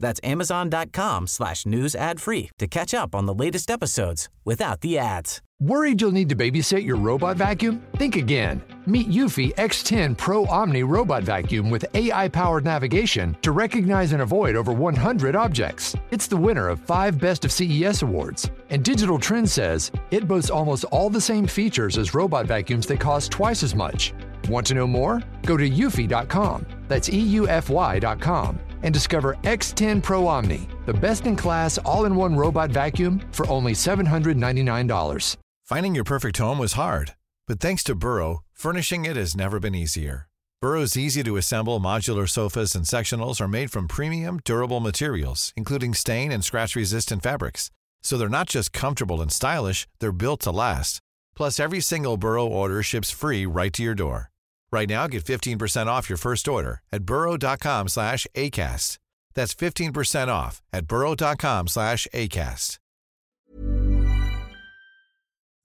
[0.00, 4.98] That's amazon.com slash news ad free to catch up on the latest episodes without the
[4.98, 5.40] ads.
[5.60, 7.80] Worried you'll need to babysit your robot vacuum?
[7.96, 8.60] Think again.
[8.86, 14.56] Meet Eufy X10 Pro Omni Robot Vacuum with AI powered navigation to recognize and avoid
[14.56, 15.94] over 100 objects.
[16.10, 18.50] It's the winner of five Best of CES awards.
[18.68, 23.00] And Digital Trends says it boasts almost all the same features as robot vacuums that
[23.00, 24.12] cost twice as much.
[24.48, 25.22] Want to know more?
[25.46, 26.66] Go to eufy.com.
[26.88, 32.70] That's EUFY.com and discover X10 Pro Omni, the best in class all in one robot
[32.70, 35.36] vacuum for only $799.
[35.64, 37.14] Finding your perfect home was hard,
[37.48, 40.28] but thanks to Burrow, furnishing it has never been easier.
[40.60, 45.94] Burrow's easy to assemble modular sofas and sectionals are made from premium, durable materials, including
[45.94, 47.70] stain and scratch resistant fabrics.
[48.02, 51.00] So they're not just comfortable and stylish, they're built to last.
[51.34, 54.30] Plus, every single Burrow order ships free right to your door.
[54.74, 58.98] Right now, get 15% off your first order at burrow.com slash ACAST.
[59.34, 62.78] That's 15% off at burrow.com slash ACAST.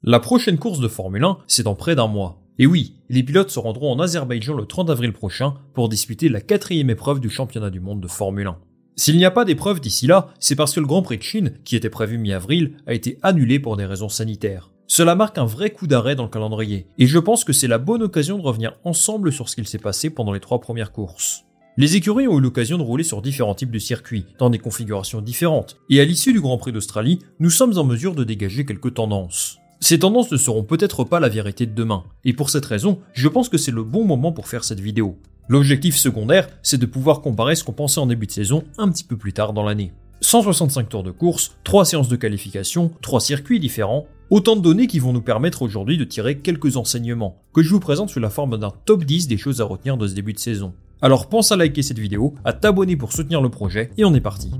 [0.04, 2.42] La prochaine course de Formule 1, c'est dans près d'un mois.
[2.60, 6.40] Et oui, les pilotes se rendront en Azerbaïdjan le 30 avril prochain pour disputer la
[6.40, 8.58] quatrième épreuve du championnat du monde de Formule 1.
[8.96, 11.54] S'il n'y a pas d'épreuve d'ici là, c'est parce que le Grand Prix de Chine,
[11.66, 14.70] qui était prévu mi-avril, a été annulé pour des raisons sanitaires.
[14.92, 17.78] Cela marque un vrai coup d'arrêt dans le calendrier, et je pense que c'est la
[17.78, 21.46] bonne occasion de revenir ensemble sur ce qu'il s'est passé pendant les trois premières courses.
[21.78, 25.22] Les écuries ont eu l'occasion de rouler sur différents types de circuits, dans des configurations
[25.22, 28.96] différentes, et à l'issue du Grand Prix d'Australie, nous sommes en mesure de dégager quelques
[28.96, 29.60] tendances.
[29.80, 33.28] Ces tendances ne seront peut-être pas la vérité de demain, et pour cette raison, je
[33.28, 35.20] pense que c'est le bon moment pour faire cette vidéo.
[35.50, 39.04] L'objectif secondaire, c'est de pouvoir comparer ce qu'on pensait en début de saison un petit
[39.04, 39.94] peu plus tard dans l'année.
[40.22, 45.00] 165 tours de course, 3 séances de qualification, 3 circuits différents, autant de données qui
[45.00, 48.58] vont nous permettre aujourd'hui de tirer quelques enseignements, que je vous présente sous la forme
[48.58, 50.74] d'un top 10 des choses à retenir de ce début de saison.
[51.02, 54.22] Alors pense à liker cette vidéo, à t'abonner pour soutenir le projet, et on est
[54.22, 54.52] parti.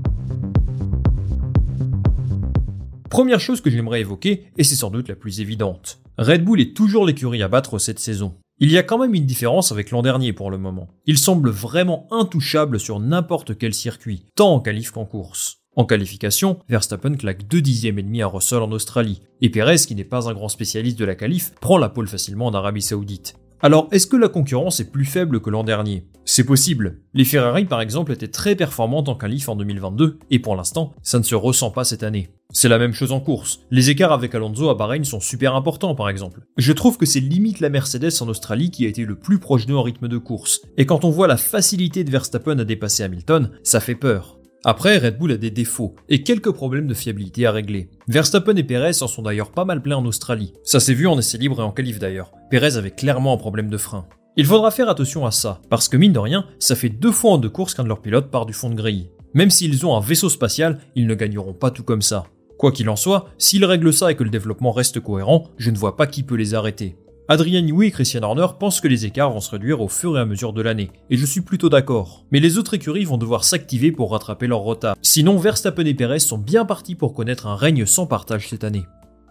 [3.10, 5.98] Première chose que j'aimerais évoquer, et c'est sans doute la plus évidente.
[6.18, 8.34] Red Bull est toujours l'écurie à battre cette saison.
[8.58, 10.88] Il y a quand même une différence avec l'an dernier pour le moment.
[11.06, 15.59] Il semble vraiment intouchable sur n'importe quel circuit, tant en qualif qu'en course.
[15.76, 19.94] En qualification, Verstappen claque 2 dixièmes et demi à Russell en Australie, et Perez, qui
[19.94, 23.36] n'est pas un grand spécialiste de la qualif, prend la pole facilement en Arabie Saoudite.
[23.62, 26.06] Alors, est-ce que la concurrence est plus faible que l'an dernier?
[26.24, 27.02] C'est possible.
[27.14, 31.18] Les Ferrari, par exemple, étaient très performantes en qualif en 2022, et pour l'instant, ça
[31.18, 32.30] ne se ressent pas cette année.
[32.52, 33.60] C'est la même chose en course.
[33.70, 36.40] Les écarts avec Alonso à Bahreïn sont super importants par exemple.
[36.56, 39.66] Je trouve que c'est limite la Mercedes en Australie qui a été le plus proche
[39.66, 40.62] d'eux en rythme de course.
[40.76, 44.39] Et quand on voit la facilité de Verstappen à dépasser Hamilton, ça fait peur.
[44.62, 47.88] Après, Red Bull a des défauts et quelques problèmes de fiabilité à régler.
[48.08, 50.52] Verstappen et Perez en sont d'ailleurs pas mal pleins en Australie.
[50.64, 52.32] Ça s'est vu en essai libre et en qualif d'ailleurs.
[52.50, 54.06] Perez avait clairement un problème de frein.
[54.36, 57.32] Il faudra faire attention à ça, parce que mine de rien, ça fait deux fois
[57.32, 59.10] en deux courses qu'un de leurs pilotes part du fond de grille.
[59.32, 62.24] Même s'ils ont un vaisseau spatial, ils ne gagneront pas tout comme ça.
[62.58, 65.78] Quoi qu'il en soit, s'ils règlent ça et que le développement reste cohérent, je ne
[65.78, 66.96] vois pas qui peut les arrêter.
[67.32, 70.20] Adrien Newey et Christian Horner pensent que les écarts vont se réduire au fur et
[70.20, 72.26] à mesure de l'année, et je suis plutôt d'accord.
[72.32, 74.96] Mais les autres écuries vont devoir s'activer pour rattraper leur retard.
[75.00, 78.84] Sinon, Verstappen et Perez sont bien partis pour connaître un règne sans partage cette année.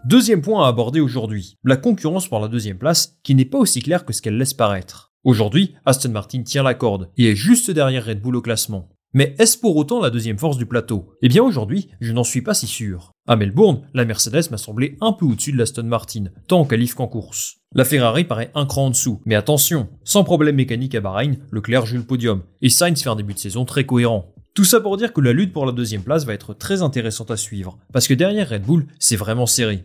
[0.06, 3.82] Deuxième point à aborder aujourd'hui, la concurrence pour la deuxième place, qui n'est pas aussi
[3.82, 5.12] claire que ce qu'elle laisse paraître.
[5.22, 8.88] Aujourd'hui, Aston Martin tient la corde et est juste derrière Red Bull au classement.
[9.12, 11.16] Mais est-ce pour autant la deuxième force du plateau?
[11.20, 13.12] Eh bien aujourd'hui, je n'en suis pas si sûr.
[13.30, 16.94] À Melbourne, la Mercedes m'a semblé un peu au-dessus de l'Aston Martin, tant en qualif
[16.94, 17.58] qu'en course.
[17.76, 21.86] La Ferrari paraît un cran en dessous, mais attention, sans problème mécanique à Bahreïn, Leclerc
[21.86, 24.34] joue le podium, et Sainz fait un début de saison très cohérent.
[24.52, 27.30] Tout ça pour dire que la lutte pour la deuxième place va être très intéressante
[27.30, 29.84] à suivre, parce que derrière Red Bull, c'est vraiment serré.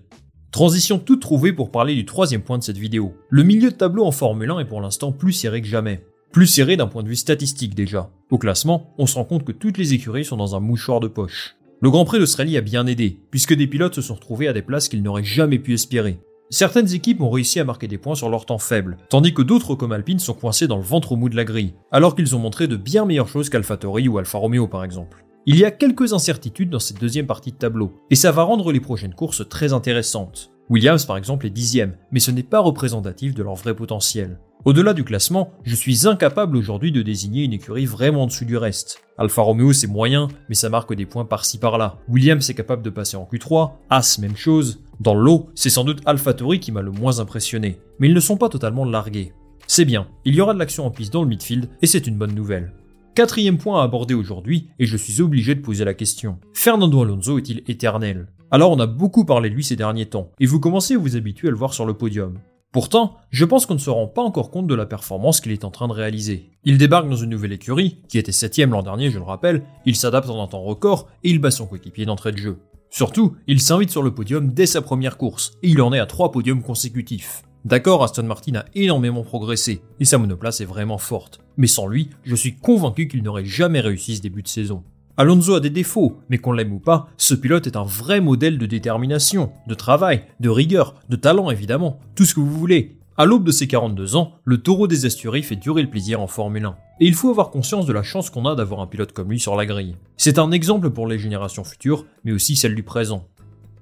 [0.52, 3.14] Transition toute trouvée pour parler du troisième point de cette vidéo.
[3.30, 6.04] Le milieu de tableau en Formule 1 est pour l'instant plus serré que jamais.
[6.32, 8.10] Plus serré d'un point de vue statistique déjà.
[8.32, 11.08] Au classement, on se rend compte que toutes les écuries sont dans un mouchoir de
[11.08, 11.56] poche.
[11.82, 14.62] Le Grand Prix d'Australie a bien aidé, puisque des pilotes se sont retrouvés à des
[14.62, 16.20] places qu'ils n'auraient jamais pu espérer.
[16.50, 19.76] Certaines équipes ont réussi à marquer des points sur leur temps faible, tandis que d'autres
[19.76, 22.68] comme Alpine sont coincés dans le ventre mou de la grille, alors qu'ils ont montré
[22.68, 25.26] de bien meilleures choses qu'AlphaTauri ou Alfa Romeo par exemple.
[25.48, 28.72] Il y a quelques incertitudes dans cette deuxième partie de tableau, et ça va rendre
[28.72, 30.55] les prochaines courses très intéressantes.
[30.70, 34.40] Williams par exemple est dixième, mais ce n'est pas représentatif de leur vrai potentiel.
[34.64, 38.58] Au-delà du classement, je suis incapable aujourd'hui de désigner une écurie vraiment en dessous du
[38.58, 39.04] reste.
[39.20, 42.00] Alfa Romeo c'est moyen, mais ça marque des points par-ci par-là.
[42.10, 44.82] Williams est capable de passer en Q3, As même chose.
[45.00, 48.20] Dans le lot, c'est sans doute AlphaTauri qui m'a le moins impressionné, mais ils ne
[48.20, 49.34] sont pas totalement largués.
[49.68, 52.18] C'est bien, il y aura de l'action en piste dans le midfield et c'est une
[52.18, 52.74] bonne nouvelle.
[53.14, 56.40] Quatrième point à aborder aujourd'hui, et je suis obligé de poser la question.
[56.54, 58.28] Fernando Alonso est-il éternel?
[58.52, 61.16] Alors on a beaucoup parlé de lui ces derniers temps, et vous commencez à vous
[61.16, 62.40] habituer à le voir sur le podium.
[62.72, 65.64] Pourtant, je pense qu'on ne se rend pas encore compte de la performance qu'il est
[65.64, 66.52] en train de réaliser.
[66.66, 69.96] Il débarque dans une nouvelle écurie, qui était septième l'an dernier, je le rappelle, il
[69.96, 72.58] s'adapte en un temps record et il bat son coéquipier d'entrée de jeu.
[72.90, 76.06] Surtout, il s'invite sur le podium dès sa première course, et il en est à
[76.06, 77.44] trois podiums consécutifs.
[77.66, 81.40] D'accord, Aston Martin a énormément progressé, et sa monoplace est vraiment forte.
[81.58, 84.84] Mais sans lui, je suis convaincu qu'il n'aurait jamais réussi ce début de saison.
[85.18, 88.58] Alonso a des défauts, mais qu'on l'aime ou pas, ce pilote est un vrai modèle
[88.58, 92.98] de détermination, de travail, de rigueur, de talent évidemment, tout ce que vous voulez.
[93.16, 96.28] À l'aube de ses 42 ans, le taureau des estuaries fait durer le plaisir en
[96.28, 96.76] Formule 1.
[97.00, 99.40] Et il faut avoir conscience de la chance qu'on a d'avoir un pilote comme lui
[99.40, 99.96] sur la grille.
[100.18, 103.26] C'est un exemple pour les générations futures, mais aussi celles du présent.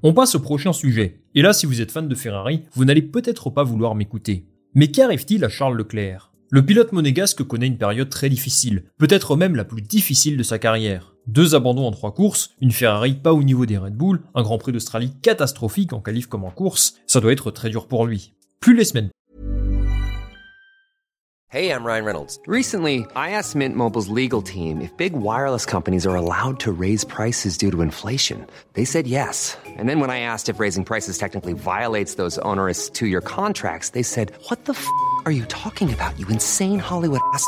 [0.03, 1.21] On passe au prochain sujet.
[1.33, 4.45] Et là, si vous êtes fan de Ferrari, vous n'allez peut-être pas vouloir m'écouter.
[4.75, 6.31] Mais qu'arrive-t-il à Charles Leclerc?
[6.51, 10.59] Le pilote monégasque connaît une période très difficile, peut-être même la plus difficile de sa
[10.59, 11.12] carrière.
[11.27, 14.57] Deux abandons en trois courses, une Ferrari pas au niveau des Red Bull, un Grand
[14.57, 18.33] Prix d'Australie catastrophique en qualif comme en course, ça doit être très dur pour lui.
[18.59, 19.09] Plus les semaines
[21.49, 22.39] Hey, I'm Ryan Reynolds.
[22.47, 27.03] Recently, I asked Mint Mobile's legal team if big wireless companies are allowed to raise
[27.03, 28.47] prices due to inflation.
[28.73, 29.55] They said yes.
[29.77, 33.89] And then when I asked if raising prices technically violates those onerous two year contracts,
[33.89, 34.87] they said, What the f
[35.25, 37.47] are you talking about, you insane Hollywood ass?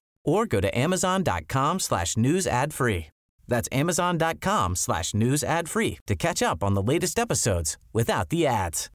[0.25, 3.07] or go to amazon.com slash news ad free.
[3.47, 8.47] That's amazon.com slash news ad free to catch up on the latest episodes without the
[8.47, 8.89] ads.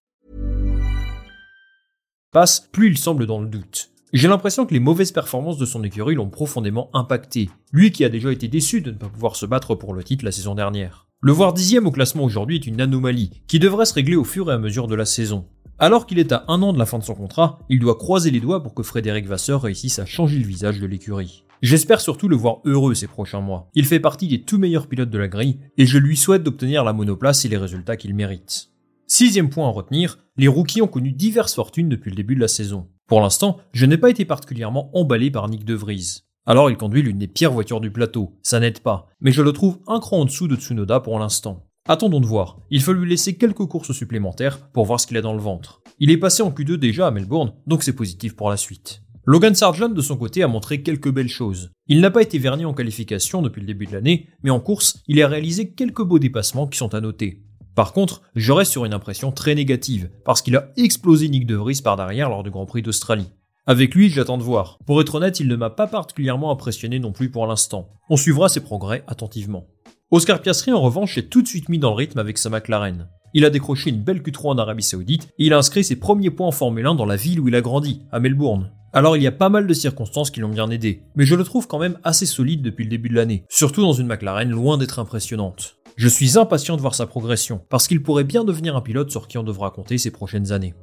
[2.33, 3.91] Passe, plus il semble dans le doute.
[4.13, 7.51] J'ai l'impression que les mauvaises performances de son écurie l'ont profondément impacté.
[7.73, 10.25] Lui qui a déjà été déçu de ne pas pouvoir se battre pour le titre
[10.25, 11.06] la saison dernière.
[11.27, 14.49] Le voir dixième au classement aujourd'hui est une anomalie, qui devrait se régler au fur
[14.49, 15.45] et à mesure de la saison.
[15.77, 18.31] Alors qu'il est à un an de la fin de son contrat, il doit croiser
[18.31, 21.43] les doigts pour que Frédéric Vasseur réussisse à changer le visage de l'écurie.
[21.63, 23.69] J'espère surtout le voir heureux ces prochains mois.
[23.75, 26.85] Il fait partie des tout meilleurs pilotes de la grille et je lui souhaite d'obtenir
[26.85, 28.69] la monoplace et les résultats qu'il mérite.
[29.09, 32.47] Sixième point à retenir, les rookies ont connu diverses fortunes depuis le début de la
[32.47, 32.87] saison.
[33.09, 36.23] Pour l'instant, je n'ai pas été particulièrement emballé par Nick De Vries.
[36.49, 39.53] Alors il conduit l'une des pires voitures du plateau, ça n'aide pas, mais je le
[39.53, 41.67] trouve un cran en dessous de Tsunoda pour l'instant.
[41.89, 42.59] Attendons de voir.
[42.71, 45.83] Il faut lui laisser quelques courses supplémentaires pour voir ce qu'il a dans le ventre.
[45.99, 49.03] Il est passé en Q2 déjà à Melbourne, donc c'est positif pour la suite.
[49.25, 51.73] Logan Sargent de son côté a montré quelques belles choses.
[51.89, 55.03] Il n'a pas été verni en qualification depuis le début de l'année, mais en course,
[55.09, 57.43] il a réalisé quelques beaux dépassements qui sont à noter.
[57.75, 61.57] Par contre, je reste sur une impression très négative, parce qu'il a explosé Nick De
[61.57, 63.33] Vries par derrière lors du Grand Prix d'Australie.
[63.69, 64.79] Avec lui, j'attends de voir.
[64.87, 67.89] Pour être honnête, il ne m'a pas particulièrement impressionné non plus pour l'instant.
[68.09, 69.67] On suivra ses progrès attentivement.
[70.13, 73.09] Oscar Piastri en revanche est tout de suite mis dans le rythme avec sa McLaren.
[73.35, 76.31] Il a décroché une belle Q3 en Arabie Saoudite et il a inscrit ses premiers
[76.31, 78.71] points en Formule 1 dans la ville où il a grandi, à Melbourne.
[78.93, 81.43] Alors il y a pas mal de circonstances qui l'ont bien aidé, mais je le
[81.43, 84.79] trouve quand même assez solide depuis le début de l'année, surtout dans une McLaren loin
[84.79, 85.77] d'être impressionnante.
[85.97, 89.27] Je suis impatient de voir sa progression, parce qu'il pourrait bien devenir un pilote sur
[89.27, 90.75] qui on devra compter ces prochaines années.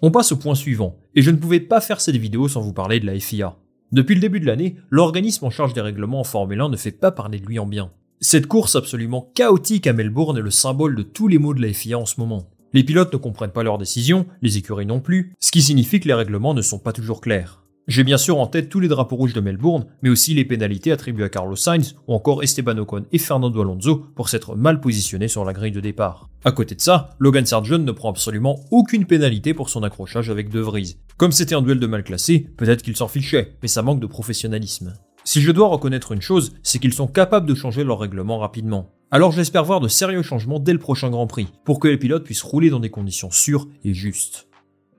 [0.00, 2.72] On passe au point suivant, et je ne pouvais pas faire cette vidéo sans vous
[2.72, 3.56] parler de la FIA.
[3.90, 6.92] Depuis le début de l'année, l'organisme en charge des règlements en Formule 1 ne fait
[6.92, 7.90] pas parler de lui en bien.
[8.20, 11.72] Cette course absolument chaotique à Melbourne est le symbole de tous les maux de la
[11.72, 12.48] FIA en ce moment.
[12.74, 16.08] Les pilotes ne comprennent pas leurs décisions, les écuries non plus, ce qui signifie que
[16.08, 17.64] les règlements ne sont pas toujours clairs.
[17.88, 20.92] J'ai bien sûr en tête tous les drapeaux rouges de Melbourne, mais aussi les pénalités
[20.92, 25.26] attribuées à Carlos Sainz ou encore Esteban Ocon et Fernando Alonso pour s'être mal positionnés
[25.26, 26.28] sur la grille de départ.
[26.44, 30.50] À côté de ça, Logan Sargent ne prend absolument aucune pénalité pour son accrochage avec
[30.50, 30.98] De Vries.
[31.16, 34.06] Comme c'était un duel de mal classé, peut-être qu'il s'en fichait, mais ça manque de
[34.06, 34.92] professionnalisme.
[35.24, 38.90] Si je dois reconnaître une chose, c'est qu'ils sont capables de changer leur règlement rapidement.
[39.10, 42.24] Alors j'espère voir de sérieux changements dès le prochain Grand Prix, pour que les pilotes
[42.24, 44.47] puissent rouler dans des conditions sûres et justes.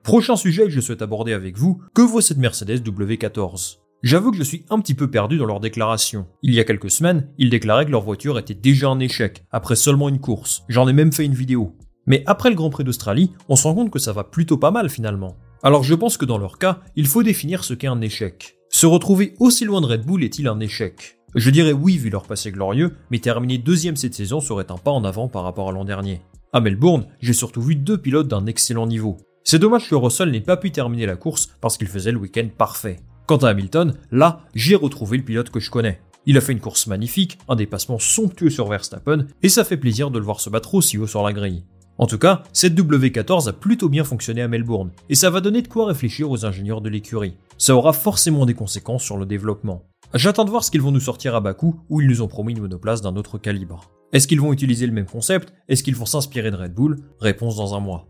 [0.02, 4.38] Prochain sujet que je souhaite aborder avec vous, que vaut cette Mercedes W14 J'avoue que
[4.38, 6.26] je suis un petit peu perdu dans leurs déclarations.
[6.42, 9.76] Il y a quelques semaines, ils déclaraient que leur voiture était déjà un échec, après
[9.76, 10.62] seulement une course.
[10.70, 11.76] J'en ai même fait une vidéo.
[12.06, 14.70] Mais après le Grand Prix d'Australie, on se rend compte que ça va plutôt pas
[14.70, 15.36] mal finalement.
[15.62, 18.56] Alors je pense que dans leur cas, il faut définir ce qu'est un échec.
[18.70, 21.18] Se retrouver aussi loin de Red Bull est-il un échec?
[21.34, 24.90] Je dirais oui vu leur passé glorieux, mais terminer deuxième cette saison serait un pas
[24.92, 26.22] en avant par rapport à l'an dernier.
[26.54, 29.18] À Melbourne, j'ai surtout vu deux pilotes d'un excellent niveau.
[29.50, 32.46] C'est dommage que Russell n'ait pas pu terminer la course parce qu'il faisait le week-end
[32.56, 33.00] parfait.
[33.26, 36.00] Quant à Hamilton, là, j'ai retrouvé le pilote que je connais.
[36.24, 40.12] Il a fait une course magnifique, un dépassement somptueux sur Verstappen, et ça fait plaisir
[40.12, 41.64] de le voir se battre aussi haut sur la grille.
[41.98, 45.62] En tout cas, cette W14 a plutôt bien fonctionné à Melbourne, et ça va donner
[45.62, 47.34] de quoi réfléchir aux ingénieurs de l'écurie.
[47.58, 49.82] Ça aura forcément des conséquences sur le développement.
[50.14, 52.52] J'attends de voir ce qu'ils vont nous sortir à Bakou, où ils nous ont promis
[52.52, 53.90] une monoplace d'un autre calibre.
[54.12, 55.52] Est-ce qu'ils vont utiliser le même concept?
[55.68, 57.00] Est-ce qu'ils vont s'inspirer de Red Bull?
[57.18, 58.06] Réponse dans un mois.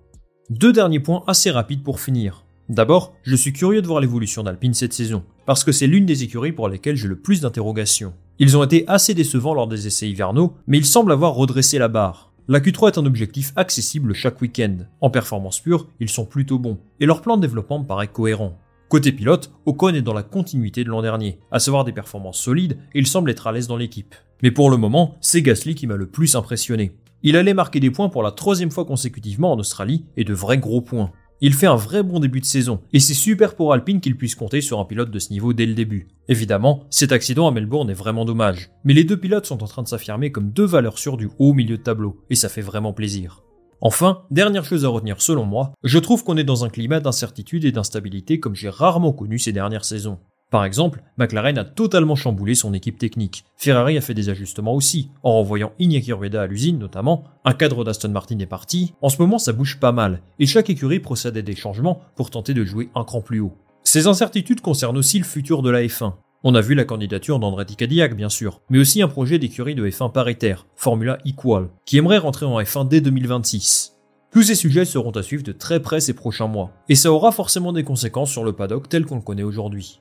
[0.51, 2.45] Deux derniers points assez rapides pour finir.
[2.69, 6.25] D'abord, je suis curieux de voir l'évolution d'Alpine cette saison, parce que c'est l'une des
[6.25, 8.15] écuries pour lesquelles j'ai le plus d'interrogations.
[8.41, 11.87] Ils ont été assez décevants lors des essais hivernaux, mais ils semblent avoir redressé la
[11.87, 12.33] barre.
[12.49, 14.79] La Q3 est un objectif accessible chaque week-end.
[15.01, 18.59] En performance pure, ils sont plutôt bons, et leur plan de développement me paraît cohérent.
[18.89, 22.77] Côté pilote, Ocon est dans la continuité de l'an dernier, à savoir des performances solides
[22.93, 24.17] et il semble être à l'aise dans l'équipe.
[24.43, 26.91] Mais pour le moment, c'est Gasly qui m'a le plus impressionné.
[27.23, 30.57] Il allait marquer des points pour la troisième fois consécutivement en Australie et de vrais
[30.57, 31.13] gros points.
[31.43, 34.35] Il fait un vrai bon début de saison, et c'est super pour Alpine qu'il puisse
[34.35, 36.09] compter sur un pilote de ce niveau dès le début.
[36.29, 39.83] Évidemment, cet accident à Melbourne est vraiment dommage, mais les deux pilotes sont en train
[39.83, 42.93] de s'affirmer comme deux valeurs sûres du haut milieu de tableau, et ça fait vraiment
[42.93, 43.43] plaisir.
[43.83, 47.65] Enfin, dernière chose à retenir selon moi, je trouve qu'on est dans un climat d'incertitude
[47.65, 50.19] et d'instabilité comme j'ai rarement connu ces dernières saisons.
[50.51, 53.45] Par exemple, McLaren a totalement chamboulé son équipe technique.
[53.57, 57.25] Ferrari a fait des ajustements aussi, en renvoyant Iñaki Rueda à l'usine notamment.
[57.45, 58.93] Un cadre d'Aston Martin est parti.
[59.01, 62.31] En ce moment, ça bouge pas mal, et chaque écurie procède à des changements pour
[62.31, 63.57] tenter de jouer un cran plus haut.
[63.85, 66.15] Ces incertitudes concernent aussi le futur de la F1.
[66.43, 69.89] On a vu la candidature d'Andretti Cadillac, bien sûr, mais aussi un projet d'écurie de
[69.89, 73.99] F1 paritaire, Formula Equal, qui aimerait rentrer en F1 dès 2026.
[74.33, 77.31] Tous ces sujets seront à suivre de très près ces prochains mois, et ça aura
[77.31, 80.01] forcément des conséquences sur le paddock tel qu'on le connaît aujourd'hui.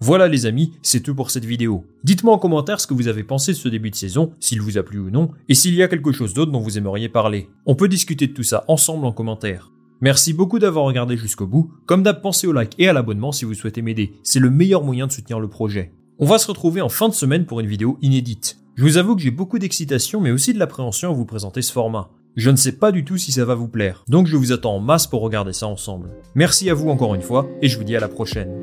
[0.00, 1.84] Voilà les amis, c'est tout pour cette vidéo.
[2.04, 4.78] Dites-moi en commentaire ce que vous avez pensé de ce début de saison, s'il vous
[4.78, 7.48] a plu ou non, et s'il y a quelque chose d'autre dont vous aimeriez parler.
[7.66, 9.72] On peut discuter de tout ça ensemble en commentaire.
[10.00, 11.72] Merci beaucoup d'avoir regardé jusqu'au bout.
[11.86, 14.12] Comme d'hab, pensez au like et à l'abonnement si vous souhaitez m'aider.
[14.22, 15.92] C'est le meilleur moyen de soutenir le projet.
[16.20, 18.58] On va se retrouver en fin de semaine pour une vidéo inédite.
[18.76, 21.72] Je vous avoue que j'ai beaucoup d'excitation mais aussi de l'appréhension à vous présenter ce
[21.72, 22.10] format.
[22.36, 24.76] Je ne sais pas du tout si ça va vous plaire, donc je vous attends
[24.76, 26.10] en masse pour regarder ça ensemble.
[26.36, 28.62] Merci à vous encore une fois et je vous dis à la prochaine.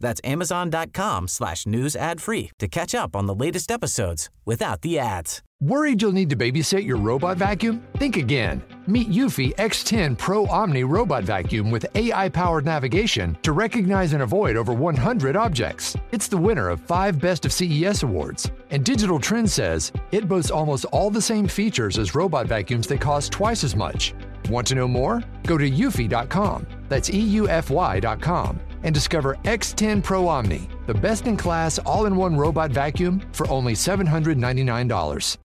[0.00, 4.98] That's amazon.com slash news ad free to catch up on the latest episodes without the
[4.98, 5.42] ads.
[5.62, 7.82] Worried you'll need to babysit your robot vacuum?
[7.98, 8.62] Think again.
[8.86, 14.56] Meet Eufy X10 Pro Omni Robot Vacuum with AI powered navigation to recognize and avoid
[14.56, 15.94] over 100 objects.
[16.12, 18.50] It's the winner of five Best of CES awards.
[18.70, 23.02] And Digital Trends says it boasts almost all the same features as robot vacuums that
[23.02, 24.14] cost twice as much.
[24.48, 25.22] Want to know more?
[25.46, 26.66] Go to eufy.com.
[26.88, 32.70] That's EUFY.com and discover X10 Pro Omni, the best in class all in one robot
[32.70, 35.36] vacuum for only $799.